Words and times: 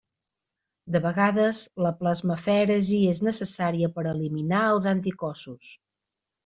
De 0.95 1.01
vegades, 1.03 1.59
la 1.87 1.91
plasmafèresi 2.01 3.03
és 3.13 3.23
necessària 3.31 3.95
per 3.99 4.09
eliminar 4.17 4.67
els 4.75 4.93
anticossos. 4.97 5.75